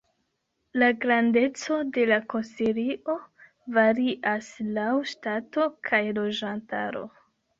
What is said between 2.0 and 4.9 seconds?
la konsilio varias laŭ